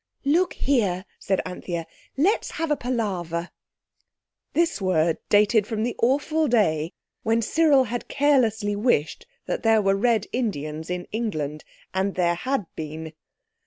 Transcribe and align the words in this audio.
"Look 0.25 0.53
here," 0.53 1.05
said 1.19 1.41
Anthea. 1.45 1.85
"Let's 2.17 2.49
have 2.53 2.71
a 2.71 2.75
palaver." 2.75 3.51
This 4.53 4.81
word 4.81 5.19
dated 5.29 5.67
from 5.67 5.83
the 5.83 5.95
awful 6.01 6.47
day 6.47 6.93
when 7.21 7.43
Cyril 7.43 7.83
had 7.83 8.07
carelessly 8.07 8.75
wished 8.75 9.27
that 9.45 9.61
there 9.61 9.79
were 9.79 9.95
Red 9.95 10.25
Indians 10.33 10.89
in 10.89 11.05
England—and 11.13 12.15
there 12.15 12.33
had 12.33 12.65
been. 12.75 13.13